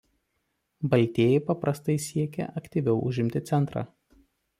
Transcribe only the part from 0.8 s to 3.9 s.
Baltieji paprastai siekia aktyviau užimti centrą.